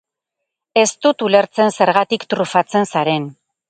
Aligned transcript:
Ez 0.85 0.87
dut 1.07 1.23
ulertzen 1.29 1.71
zergatik 1.79 2.29
trufatzen 2.35 2.95
zaren. 2.95 3.35